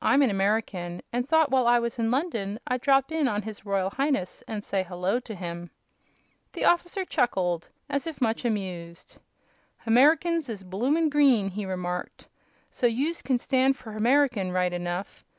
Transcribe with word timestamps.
"I'm 0.00 0.22
an 0.22 0.30
American, 0.30 1.02
and 1.12 1.28
thought 1.28 1.50
while 1.50 1.66
I 1.66 1.78
was 1.78 1.98
in 1.98 2.10
London 2.10 2.58
I'd 2.66 2.80
drop 2.80 3.12
in 3.12 3.28
on 3.28 3.42
His 3.42 3.66
Royal 3.66 3.90
Highness 3.90 4.42
and 4.48 4.64
say 4.64 4.82
'hello' 4.82 5.20
to 5.20 5.34
him." 5.34 5.68
The 6.54 6.64
officer 6.64 7.04
chuckled, 7.04 7.68
as 7.90 8.06
if 8.06 8.18
much 8.18 8.46
amused. 8.46 9.18
"Hamericans 9.84 10.48
is 10.48 10.64
bloomin' 10.64 11.10
green," 11.10 11.50
he 11.50 11.66
remarked, 11.66 12.28
"so 12.70 12.86
youse 12.86 13.20
can 13.20 13.36
stand 13.36 13.76
for 13.76 13.92
Hamerican, 13.92 14.52
right 14.54 14.72
enough. 14.72 15.22